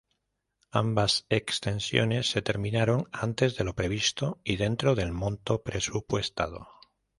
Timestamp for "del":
4.95-5.11